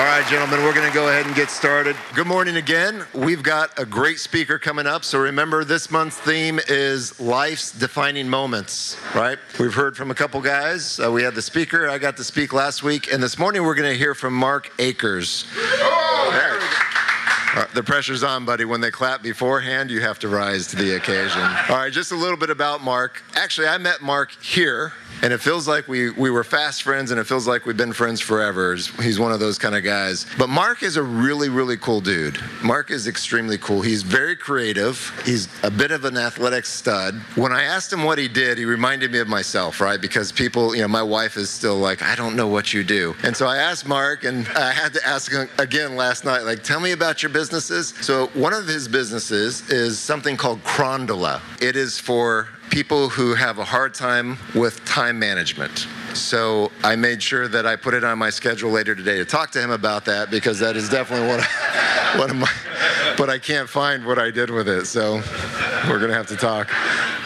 [0.00, 1.94] All right, gentlemen, we're going to go ahead and get started.
[2.14, 3.04] Good morning again.
[3.12, 5.04] We've got a great speaker coming up.
[5.04, 9.38] So remember, this month's theme is life's defining moments, right?
[9.58, 10.98] We've heard from a couple guys.
[10.98, 11.86] Uh, we had the speaker.
[11.86, 13.12] I got to speak last week.
[13.12, 15.44] And this morning, we're going to hear from Mark Akers.
[17.54, 18.64] Uh, the pressure's on, buddy.
[18.64, 21.42] When they clap beforehand, you have to rise to the occasion.
[21.42, 23.22] All right, just a little bit about Mark.
[23.34, 24.92] Actually, I met Mark here
[25.22, 27.92] and it feels like we, we were fast friends and it feels like we've been
[27.92, 28.74] friends forever.
[28.74, 30.26] He's one of those kind of guys.
[30.38, 32.38] But Mark is a really, really cool dude.
[32.62, 33.82] Mark is extremely cool.
[33.82, 35.12] He's very creative.
[35.26, 37.16] He's a bit of an athletic stud.
[37.34, 40.00] When I asked him what he did, he reminded me of myself, right?
[40.00, 43.14] Because people, you know, my wife is still like, I don't know what you do.
[43.22, 46.62] And so I asked Mark, and I had to ask him again last night, like,
[46.62, 47.94] tell me about your businesses.
[48.02, 51.40] So one of his businesses is something called Crondola.
[51.62, 55.86] It is for people who have a hard time with time management.
[56.12, 59.52] So I made sure that I put it on my schedule later today to talk
[59.52, 61.46] to him about that because that is definitely one of,
[62.18, 62.50] one of my,
[63.16, 64.84] but I can't find what I did with it.
[64.84, 65.22] So
[65.88, 66.68] we're going to have to talk.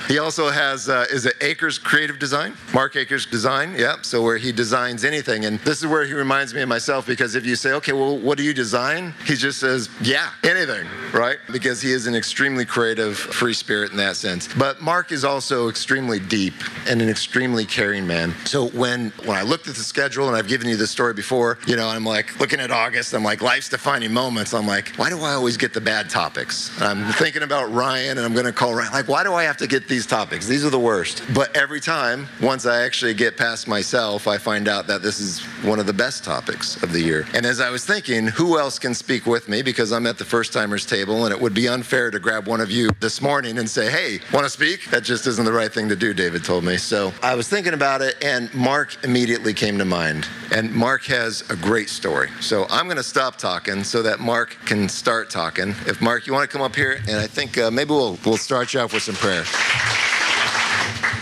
[0.09, 2.55] He also has, uh, is it Akers Creative Design?
[2.75, 3.97] Mark Akers Design, yeah.
[4.03, 5.47] So where he designs anything.
[5.47, 8.19] And this is where he reminds me of myself because if you say, okay, well,
[8.19, 9.15] what do you design?
[9.27, 11.39] He just says, yeah, anything, right?
[11.53, 14.49] Because he is an extremely creative, free spirit in that sense.
[14.59, 16.55] But Mark is also extremely deep
[16.87, 18.35] and an extremely caring man.
[18.45, 21.59] So when, when I looked at the schedule, and I've given you this story before,
[21.67, 24.53] you know, I'm like looking at August, I'm like, life's defining moments.
[24.53, 26.71] I'm like, why do I always get the bad topics?
[26.83, 28.93] I'm thinking about Ryan and I'm going to call Ryan.
[28.93, 30.49] Like, why do I have to get these topics.
[30.49, 31.23] These are the worst.
[31.33, 35.41] But every time, once I actually get past myself, I find out that this is
[35.63, 37.29] one of the best topics of the year.
[37.33, 39.63] And as I was thinking, who else can speak with me?
[39.63, 42.61] Because I'm at the first timers table, and it would be unfair to grab one
[42.61, 44.91] of you this morning and say, hey, want to speak?
[44.91, 46.77] That just isn't the right thing to do, David told me.
[46.77, 50.27] So I was thinking about it, and Mark immediately came to mind.
[50.53, 52.31] And Mark has a great story.
[52.41, 55.69] So I'm going to stop talking so that Mark can start talking.
[55.87, 58.37] If Mark, you want to come up here, and I think uh, maybe we'll, we'll
[58.37, 59.45] start you off with some prayer.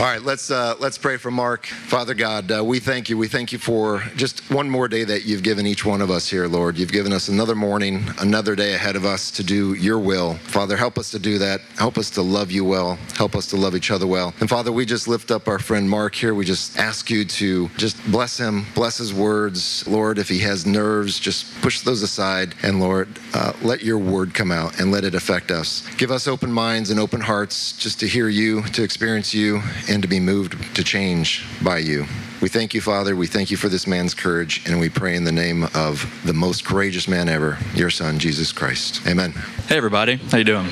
[0.00, 1.64] All right, let's uh, let's pray for Mark.
[1.66, 3.16] Father God, uh, we thank you.
[3.16, 6.28] We thank you for just one more day that you've given each one of us
[6.28, 6.76] here, Lord.
[6.76, 10.34] You've given us another morning, another day ahead of us to do your will.
[10.34, 11.60] Father, help us to do that.
[11.78, 12.98] Help us to love you well.
[13.16, 14.34] Help us to love each other well.
[14.40, 16.34] And Father, we just lift up our friend Mark here.
[16.34, 20.18] We just ask you to just bless him, bless his words, Lord.
[20.18, 24.50] If he has nerves, just push those aside, and Lord, uh, let your word come
[24.50, 25.86] out and let it affect us.
[25.96, 30.02] Give us open minds and open hearts just to hear you, to experience you and
[30.02, 32.06] to be moved to change by you.
[32.40, 33.14] We thank you, Father.
[33.14, 36.32] We thank you for this man's courage, and we pray in the name of the
[36.32, 39.06] most courageous man ever, your son, Jesus Christ.
[39.06, 39.32] Amen.
[39.68, 40.16] Hey, everybody.
[40.16, 40.66] How you doing?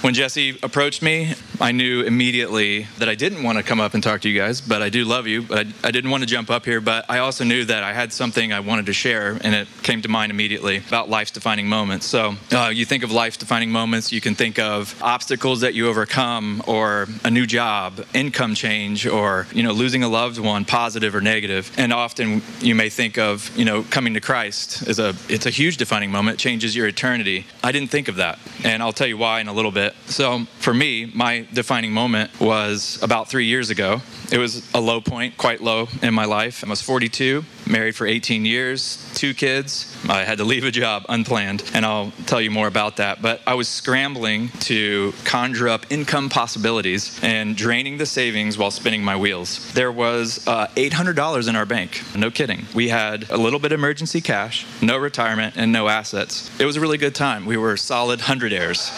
[0.00, 4.02] When Jesse approached me, I knew immediately that I didn't want to come up and
[4.02, 5.42] talk to you guys, but I do love you.
[5.42, 7.92] But I, I, didn't want to jump up here, but I also knew that I
[7.92, 11.68] had something I wanted to share, and it came to mind immediately about life's defining
[11.68, 12.06] moments.
[12.06, 15.88] So uh, you think of life defining moments, you can think of obstacles that you
[15.88, 21.14] overcome, or a new job, income change, or you know losing a loved one, positive
[21.14, 21.70] or negative.
[21.76, 25.50] And often you may think of you know coming to Christ as a it's a
[25.50, 27.46] huge defining moment, changes your eternity.
[27.62, 29.94] I didn't think of that, and I'll tell you why in a little bit.
[30.06, 34.00] So for me, my defining moment was about three years ago.
[34.32, 36.64] It was a low point, quite low in my life.
[36.64, 39.94] I was 42, married for 18 years, two kids.
[40.08, 43.20] I had to leave a job unplanned, and I'll tell you more about that.
[43.20, 49.04] But I was scrambling to conjure up income possibilities and draining the savings while spinning
[49.04, 49.70] my wheels.
[49.74, 52.02] There was uh, $800 in our bank.
[52.16, 52.64] No kidding.
[52.74, 56.50] We had a little bit of emergency cash, no retirement, and no assets.
[56.58, 57.44] It was a really good time.
[57.44, 58.90] We were solid hundredaires.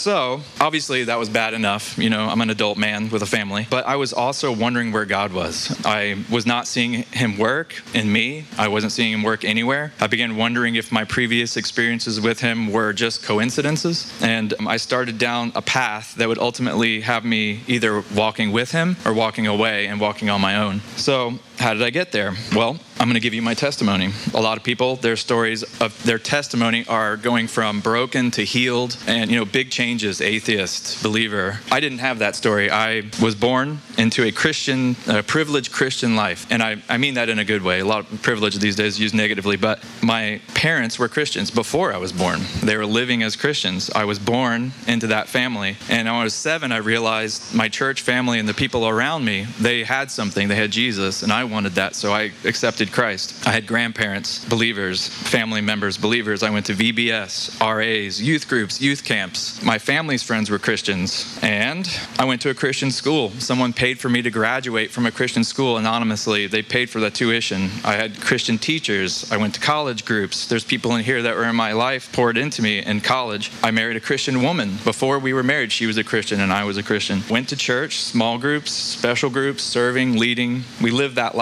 [0.00, 1.98] So, obviously, that was bad enough.
[1.98, 3.66] You know, I'm an adult man with a family.
[3.68, 5.76] But I was also wondering where God was.
[5.84, 9.92] I was not seeing Him work in me, I wasn't seeing Him work anywhere.
[9.98, 14.12] I began wondering if my previous experiences with Him were just coincidences.
[14.22, 18.70] And um, I started down a path that would ultimately have me either walking with
[18.70, 20.82] Him or walking away and walking on my own.
[20.94, 22.34] So, how did I get there?
[22.54, 24.12] Well, I'm going to give you my testimony.
[24.34, 28.96] A lot of people, their stories of their testimony are going from broken to healed
[29.06, 31.60] and, you know, big changes, atheist, believer.
[31.70, 32.70] I didn't have that story.
[32.70, 36.46] I was born into a Christian, a privileged Christian life.
[36.50, 37.80] And I, I mean that in a good way.
[37.80, 41.98] A lot of privilege these days used negatively, but my parents were Christians before I
[41.98, 42.40] was born.
[42.62, 43.90] They were living as Christians.
[43.94, 45.76] I was born into that family.
[45.88, 49.46] And when I was seven, I realized my church family and the people around me,
[49.58, 50.48] they had something.
[50.48, 51.94] They had Jesus, and I wanted that.
[51.94, 53.46] So I accepted Christ.
[53.46, 56.42] I had grandparents, believers, family members, believers.
[56.42, 59.62] I went to VBS, RAs, youth groups, youth camps.
[59.62, 61.38] My family's friends were Christians.
[61.42, 61.88] And
[62.18, 63.30] I went to a Christian school.
[63.38, 66.46] Someone paid for me to graduate from a Christian school anonymously.
[66.46, 67.70] They paid for the tuition.
[67.84, 69.30] I had Christian teachers.
[69.32, 70.46] I went to college groups.
[70.46, 73.50] There's people in here that were in my life poured into me in college.
[73.62, 74.78] I married a Christian woman.
[74.84, 77.22] Before we were married, she was a Christian and I was a Christian.
[77.28, 80.64] Went to church, small groups, special groups, serving, leading.
[80.80, 81.39] We lived that life.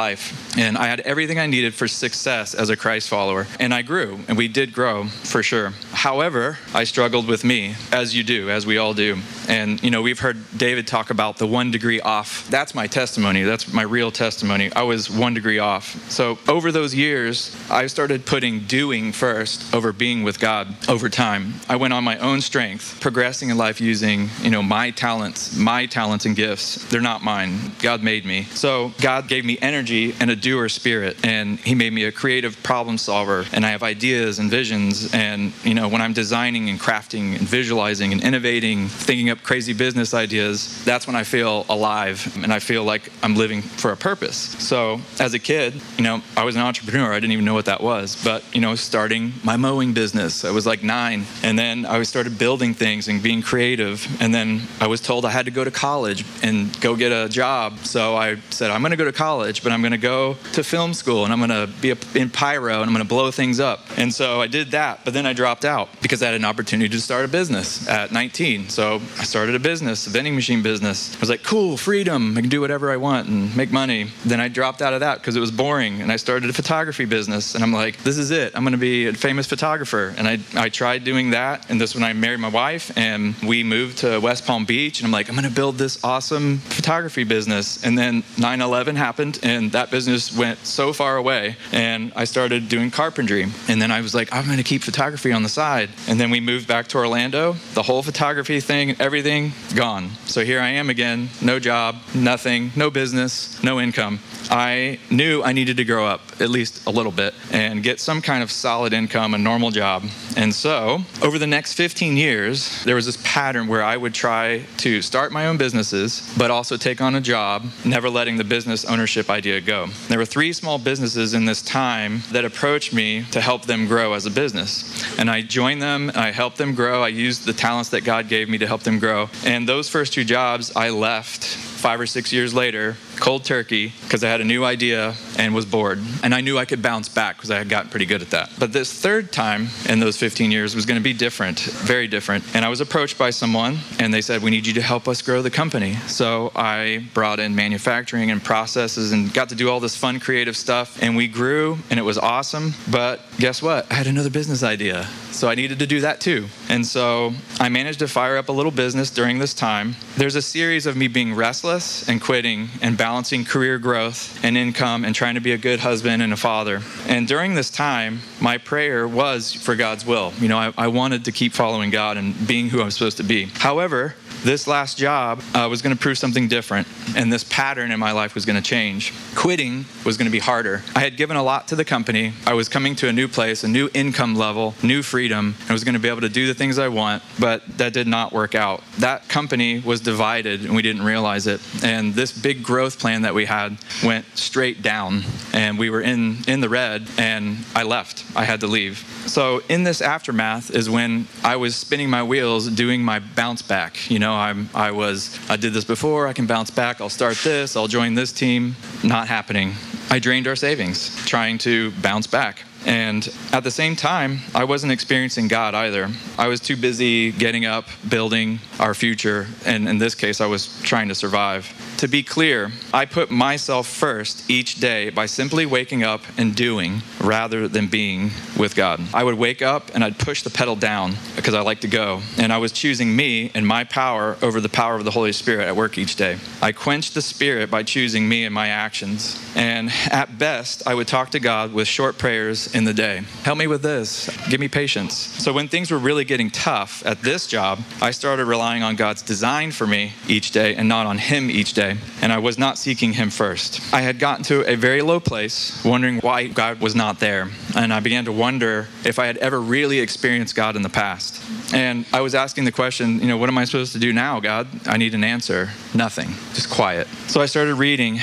[0.56, 3.48] And I had everything I needed for success as a Christ follower.
[3.58, 5.72] And I grew, and we did grow for sure.
[5.92, 9.18] However, I struggled with me, as you do, as we all do.
[9.48, 12.48] And, you know, we've heard David talk about the one degree off.
[12.48, 13.42] That's my testimony.
[13.42, 14.72] That's my real testimony.
[14.72, 15.96] I was one degree off.
[16.10, 21.54] So over those years, I started putting doing first over being with God over time.
[21.68, 25.86] I went on my own strength, progressing in life using, you know, my talents, my
[25.86, 26.84] talents and gifts.
[26.88, 27.72] They're not mine.
[27.80, 28.44] God made me.
[28.44, 32.60] So God gave me energy and a doer spirit, and He made me a creative
[32.62, 33.44] problem solver.
[33.52, 35.14] And I have ideas and visions.
[35.14, 39.72] And, you know, when I'm designing and crafting and visualizing and innovating, thinking up crazy
[39.72, 43.96] business ideas, that's when I feel alive and I feel like I'm living for a
[43.96, 44.36] purpose.
[44.36, 47.12] So as a kid, you know, I was an entrepreneur.
[47.12, 48.20] I didn't even know what that was.
[48.24, 51.24] But, you know, starting my mowing business, I was like nine.
[51.44, 54.06] And then I started building things and being creative.
[54.20, 57.28] And then I was told I had to go to college and go get a
[57.28, 57.78] job.
[57.84, 60.62] So I said, I'm going to go to college, but I'm going to go to
[60.62, 63.60] film school and I'm going to be in pyro and I'm going to blow things
[63.60, 63.80] up.
[63.96, 65.04] And so I did that.
[65.04, 68.12] But then I dropped out because I had an opportunity to start a business at
[68.12, 68.68] 19.
[68.68, 71.16] So I started a business, a vending machine business.
[71.16, 72.36] I was like, cool, freedom.
[72.36, 74.10] I can do whatever I want and make money.
[74.24, 76.00] Then I dropped out of that because it was boring.
[76.00, 77.54] And I started a photography business.
[77.54, 78.54] And I'm like, this is it.
[78.54, 80.14] I'm going to be a famous photographer.
[80.16, 81.68] And I, I tried doing that.
[81.70, 85.00] And this when I married my wife and we moved to West Palm Beach.
[85.00, 87.84] And I'm like, I'm going to build this awesome photography business.
[87.84, 91.56] And then 9 11 happened and that business went so far away.
[91.72, 93.46] And I started doing carpentry.
[93.68, 95.90] And then I was like, I'm going to keep photography on the side.
[96.08, 97.54] And then we moved back to Orlando.
[97.74, 100.10] The whole photography thing, everything gone.
[100.26, 104.20] So here I am again, no job, nothing, no business, no income.
[104.50, 108.22] I knew I needed to grow up at least a little bit and get some
[108.22, 110.04] kind of solid income, a normal job.
[110.36, 114.64] And so, over the next 15 years, there was this pattern where I would try
[114.78, 118.84] to start my own businesses, but also take on a job, never letting the business
[118.84, 119.86] ownership idea go.
[120.08, 124.12] There were three small businesses in this time that approached me to help them grow
[124.12, 125.18] as a business.
[125.18, 128.48] And I joined them, I helped them grow, I used the talents that God gave
[128.48, 129.30] me to help them grow.
[129.44, 134.24] And those first two jobs, I left five or six years later, cold turkey, because
[134.24, 136.00] I had a new idea and was bored.
[136.22, 138.50] And I knew I could bounce back because I had gotten pretty good at that.
[138.58, 142.44] But this third time in those 15 years was going to be different, very different.
[142.54, 145.22] And I was approached by someone and they said, We need you to help us
[145.22, 145.94] grow the company.
[146.06, 150.56] So I brought in manufacturing and processes and got to do all this fun, creative
[150.56, 151.00] stuff.
[151.02, 152.74] And we grew and it was awesome.
[152.90, 153.90] But guess what?
[153.90, 155.06] I had another business idea.
[155.30, 156.46] So I needed to do that too.
[156.68, 159.94] And so I managed to fire up a little business during this time.
[160.16, 165.02] There's a series of me being restless and quitting and balancing career growth and income
[165.02, 166.82] and trying to be a good husband and a father.
[167.06, 170.34] And during this time, my prayer was for God's will.
[170.38, 173.22] You know, I, I wanted to keep following God and being who I'm supposed to
[173.22, 173.46] be.
[173.46, 176.86] However, this last job uh, was going to prove something different,
[177.16, 179.12] and this pattern in my life was going to change.
[179.34, 180.82] Quitting was going to be harder.
[180.94, 182.32] I had given a lot to the company.
[182.46, 185.84] I was coming to a new place, a new income level, new freedom, and was
[185.84, 188.54] going to be able to do the things I want, but that did not work
[188.54, 188.82] out.
[188.98, 191.60] That company was divided, and we didn't realize it.
[191.82, 196.38] And this big growth plan that we had went straight down, and we were in,
[196.46, 198.24] in the red, and I left.
[198.36, 199.04] I had to leave.
[199.26, 204.10] So, in this aftermath is when I was spinning my wheels doing my bounce back.
[204.10, 207.36] You know, I'm, I was, I did this before, I can bounce back, I'll start
[207.38, 208.76] this, I'll join this team.
[209.02, 209.74] Not happening.
[210.10, 212.64] I drained our savings trying to bounce back.
[212.86, 216.08] And at the same time, I wasn't experiencing God either.
[216.38, 219.48] I was too busy getting up, building our future.
[219.66, 221.66] And in this case, I was trying to survive.
[221.98, 227.02] To be clear, I put myself first each day by simply waking up and doing
[227.20, 229.00] rather than being with God.
[229.12, 232.22] I would wake up and I'd push the pedal down because I like to go.
[232.36, 235.66] And I was choosing me and my power over the power of the Holy Spirit
[235.66, 236.38] at work each day.
[236.62, 239.36] I quenched the Spirit by choosing me and my actions.
[239.56, 243.22] And at best, I would talk to God with short prayers in the day.
[243.42, 244.30] Help me with this.
[244.48, 245.14] Give me patience.
[245.16, 249.22] So when things were really getting tough at this job, I started relying on God's
[249.22, 252.58] design for me each day and not on Him each day day, and I was
[252.58, 253.80] not seeking Him first.
[253.92, 257.48] I had gotten to a very low place, wondering why God was not there.
[257.76, 261.42] And I began to wonder if I had ever really experienced God in the past.
[261.72, 264.40] And I was asking the question, you know, what am I supposed to do now,
[264.40, 264.66] God?
[264.86, 265.70] I need an answer.
[265.94, 267.06] Nothing, just quiet.
[267.26, 268.20] So I started reading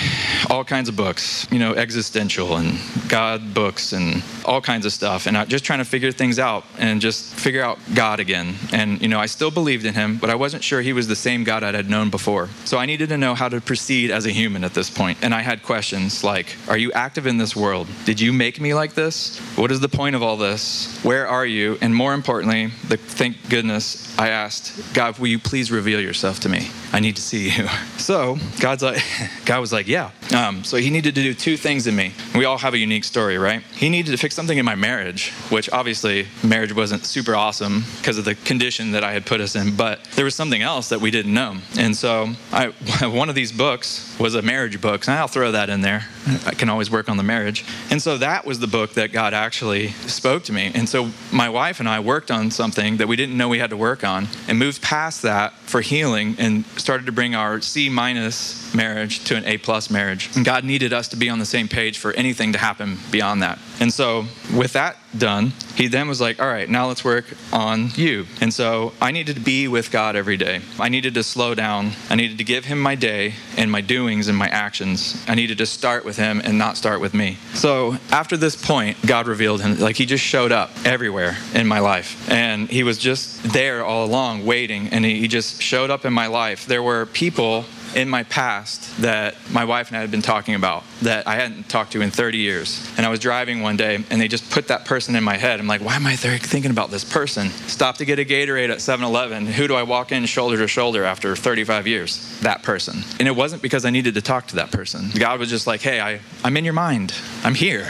[0.50, 5.28] all kinds of books, you know, existential and God books and all kinds of stuff.
[5.28, 8.56] And I just trying to figure things out and just figure out God again.
[8.72, 11.16] And, you know, I still believed in him, but I wasn't sure he was the
[11.16, 12.50] same God I had known before.
[12.66, 15.18] So I needed to know how to proceed as a human at this point.
[15.22, 17.88] And I had questions like, are you active in this world?
[18.06, 19.40] Did you make me like this?
[19.56, 21.00] What is the point of all this?
[21.04, 21.78] Where are you?
[21.82, 26.50] And more importantly, the, thank goodness, I asked, God, will you please reveal yourself to
[26.50, 26.70] me?
[26.94, 27.68] I need to see you.
[27.98, 29.02] So God's like,
[29.46, 30.12] God was like, yeah.
[30.36, 32.14] Um, so he needed to do two things in me.
[32.36, 33.64] We all have a unique story, right?
[33.76, 38.20] He needed to fix something in my marriage, which obviously marriage wasn't super awesome because
[38.20, 41.02] of the condition that I had put us in, but there was something else that
[41.02, 41.58] we didn't know.
[41.80, 42.68] And so I,
[43.02, 46.08] one of these books was a marriage book, and I'll throw that in there.
[46.46, 47.66] I can always work on the marriage.
[47.90, 50.72] And so that was the book that God actually spoke to me.
[50.74, 53.70] And so my wife and I worked on something that we didn't know we had
[53.70, 57.90] to work on and moved past that for healing and started to bring our C
[57.90, 60.30] minus marriage to an A plus marriage.
[60.36, 63.42] And God needed us to be on the same page for anything to happen beyond
[63.44, 63.60] that.
[63.80, 67.90] And so with that done, he then was like, all right, now let's work on
[67.96, 68.26] you.
[68.42, 70.62] And so I needed to be with God every day.
[70.80, 71.92] I needed to slow down.
[72.10, 75.24] I needed to give him my day and my doings and my actions.
[75.28, 77.38] I needed to start with him and not start with me.
[77.54, 79.80] So after this point, God revealed him.
[79.80, 82.30] Like he just showed up everywhere in my life.
[82.30, 84.90] And he was just there all along waiting.
[84.90, 86.66] And he just showed up in my life.
[86.66, 87.66] There were people
[87.96, 91.70] in my past that my wife and I had been talking about that I hadn't
[91.70, 92.88] talked to in 30 years.
[92.98, 95.60] And I was driving one day and they just put that person in my head.
[95.60, 97.50] I'm like, why am I thinking about this person?
[97.50, 99.46] Stop to get a Gatorade at 7 Eleven.
[99.46, 102.40] Who do I walk in shoulder to shoulder after 35 years?
[102.42, 103.04] That person.
[103.20, 105.10] And it wasn't because I needed to talk to that person.
[105.18, 107.14] God was just like, hey, I, I'm in your mind.
[107.44, 107.88] I'm here.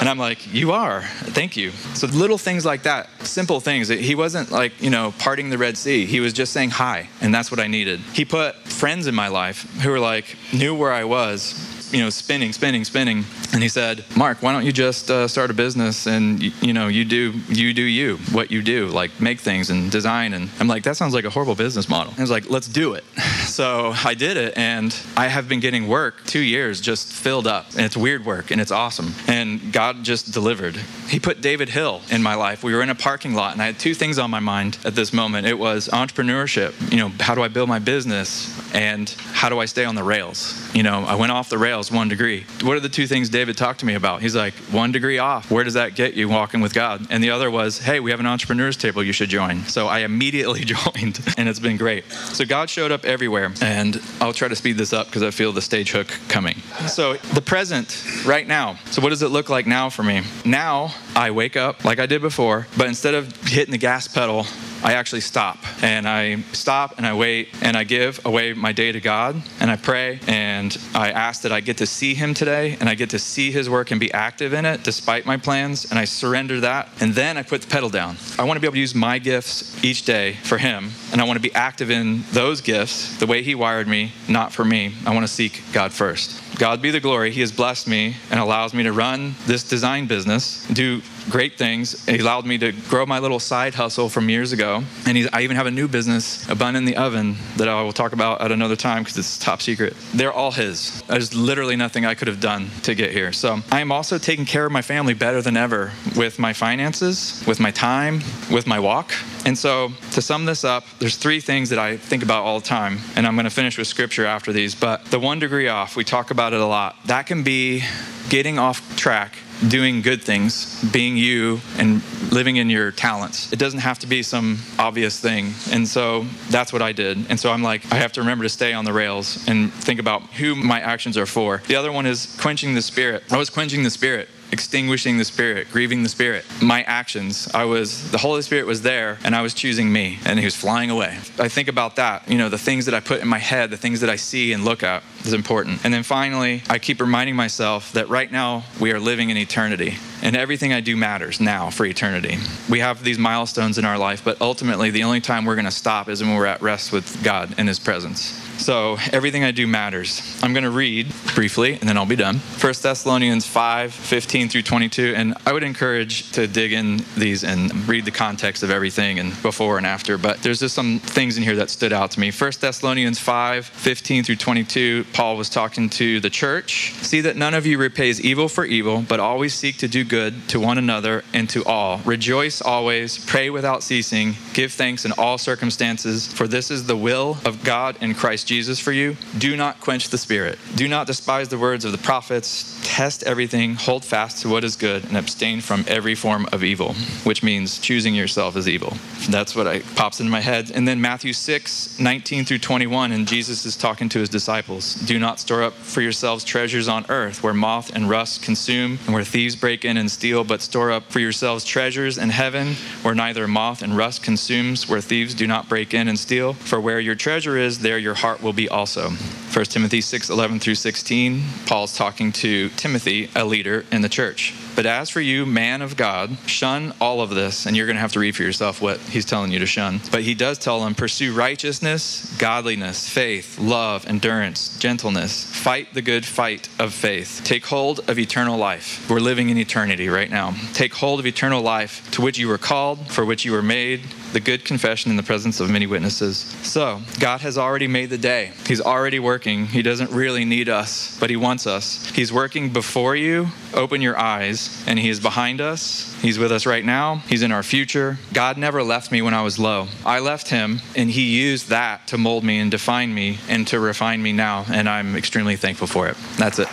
[0.00, 1.02] And I'm like, you are.
[1.02, 1.72] Thank you.
[1.92, 3.88] So little things like that, simple things.
[3.88, 6.06] He wasn't like, you know, parting the Red Sea.
[6.06, 7.10] He was just saying hi.
[7.20, 8.00] And that's what I needed.
[8.14, 12.10] He put friends in my life who were like, knew where I was you know,
[12.10, 13.24] spinning, spinning, spinning.
[13.52, 16.72] And he said, Mark, why don't you just uh, start a business and, you, you,
[16.72, 20.34] know, you do, you do you, what you do, like make things and design.
[20.34, 22.12] And I'm like, that sounds like a horrible business model.
[22.12, 23.04] He was like, let's do it.
[23.50, 27.70] So I did it and I have been getting work two years just filled up.
[27.70, 29.12] And it's weird work and it's awesome.
[29.26, 30.76] And God just delivered.
[31.08, 32.62] He put David Hill in my life.
[32.62, 34.94] We were in a parking lot and I had two things on my mind at
[34.94, 35.48] this moment.
[35.48, 39.64] It was entrepreneurship, you know, how do I build my business and how do I
[39.64, 40.54] stay on the rails?
[40.72, 42.46] You know, I went off the rails one degree.
[42.62, 44.22] What are the two things David talked to me about?
[44.22, 45.52] He's like, one degree off.
[45.52, 47.06] Where does that get you walking with God?
[47.10, 49.62] And the other was, hey, we have an entrepreneurs table you should join.
[49.66, 52.10] So I immediately joined, and it's been great.
[52.10, 55.52] So God showed up everywhere, and I'll try to speed this up because I feel
[55.52, 56.56] the stage hook coming.
[56.88, 58.78] So the present, right now.
[58.90, 60.22] So what does it look like now for me?
[60.44, 64.46] Now I wake up like I did before, but instead of hitting the gas pedal,
[64.82, 68.92] I actually stop and I stop and I wait and I give away my day
[68.92, 72.78] to God and I pray and I ask that I get to see Him today
[72.80, 75.90] and I get to see His work and be active in it despite my plans
[75.90, 78.16] and I surrender that and then I put the pedal down.
[78.38, 81.24] I want to be able to use my gifts each day for Him and I
[81.24, 84.94] want to be active in those gifts the way He wired me, not for me.
[85.04, 86.49] I want to seek God first.
[86.58, 87.30] God be the glory.
[87.30, 92.04] He has blessed me and allows me to run this design business, do great things.
[92.06, 94.82] He allowed me to grow my little side hustle from years ago.
[95.06, 97.92] And I even have a new business, a bun in the oven, that I will
[97.92, 99.94] talk about at another time because it's top secret.
[100.12, 101.02] They're all his.
[101.02, 103.32] There's literally nothing I could have done to get here.
[103.32, 107.42] So I am also taking care of my family better than ever with my finances,
[107.46, 109.12] with my time, with my walk.
[109.46, 112.66] And so to sum this up, there's three things that I think about all the
[112.66, 112.98] time.
[113.16, 114.74] And I'm going to finish with scripture after these.
[114.74, 116.96] But the one degree off, we talk about it a lot.
[117.06, 117.82] That can be
[118.28, 119.36] getting off track
[119.68, 122.02] doing good things, being you, and
[122.32, 123.52] living in your talents.
[123.52, 125.52] It doesn't have to be some obvious thing.
[125.70, 127.26] And so that's what I did.
[127.28, 130.00] And so I'm like, I have to remember to stay on the rails and think
[130.00, 131.62] about who my actions are for.
[131.66, 133.24] The other one is quenching the spirit.
[133.30, 136.44] I was quenching the spirit extinguishing the spirit, grieving the spirit.
[136.60, 140.38] My actions, I was, the Holy Spirit was there and I was choosing me and
[140.38, 141.18] he was flying away.
[141.38, 143.76] I think about that, you know, the things that I put in my head, the
[143.76, 145.84] things that I see and look at is important.
[145.84, 149.96] And then finally, I keep reminding myself that right now we are living in eternity
[150.22, 152.38] and everything I do matters now for eternity.
[152.68, 155.70] We have these milestones in our life, but ultimately the only time we're going to
[155.70, 158.20] stop is when we're at rest with God in his presence.
[158.60, 160.38] So everything I do matters.
[160.42, 162.36] I'm going to read briefly and then I'll be done.
[162.36, 165.14] 1 Thessalonians 5 15 15 through 22.
[165.16, 169.30] And I would encourage to dig in these and read the context of everything and
[169.42, 170.16] before and after.
[170.16, 172.30] But there's just some things in here that stood out to me.
[172.30, 176.94] 1 Thessalonians 5 15 through 22, Paul was talking to the church.
[177.02, 180.48] See that none of you repays evil for evil, but always seek to do good
[180.48, 181.98] to one another and to all.
[182.06, 187.36] Rejoice always, pray without ceasing, give thanks in all circumstances, for this is the will
[187.44, 189.16] of God in Christ Jesus for you.
[189.36, 190.58] Do not quench the spirit.
[190.76, 192.80] Do not despise the words of the prophets.
[192.84, 196.94] Test everything, hold fast to what is good, and abstain from every form of evil,
[197.24, 198.96] which means choosing yourself as evil.
[199.28, 200.70] That's what I, pops into my head.
[200.70, 204.94] And then Matthew 6, 19 through 21, and Jesus is talking to his disciples.
[204.94, 209.14] Do not store up for yourselves treasures on earth where moth and rust consume and
[209.14, 213.16] where thieves break in and steal, but store up for yourselves treasures in heaven where
[213.16, 216.52] neither moth and rust consumes, where thieves do not break in and steal.
[216.52, 219.10] For where your treasure is, there your heart will be also.
[219.52, 224.54] 1 Timothy 6, 11 through 16, Paul's talking to Timothy, a leader in the church.
[224.76, 228.00] But as for you, man of God, shun all of this, and you're going to
[228.00, 230.00] have to read for yourself what he's telling you to shun.
[230.12, 235.44] But he does tell them pursue righteousness, godliness, faith, love, endurance, gentleness.
[235.44, 237.40] Fight the good fight of faith.
[237.42, 239.10] Take hold of eternal life.
[239.10, 240.54] We're living in eternity right now.
[240.74, 244.02] Take hold of eternal life to which you were called, for which you were made,
[244.32, 246.38] the good confession in the presence of many witnesses.
[246.62, 248.52] So, God has already made the day.
[248.66, 249.66] He's already working.
[249.66, 252.08] He doesn't really need us, but He wants us.
[252.10, 253.48] He's working before you.
[253.74, 256.16] Open your eyes, and He is behind us.
[256.20, 257.16] He's with us right now.
[257.28, 258.18] He's in our future.
[258.32, 259.88] God never left me when I was low.
[260.04, 263.80] I left Him, and He used that to mold me and define me and to
[263.80, 266.16] refine me now, and I'm extremely thankful for it.
[266.36, 266.68] That's it.